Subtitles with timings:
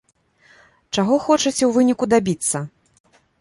[0.97, 2.57] Чаго хочаце ў выніку дабіцца?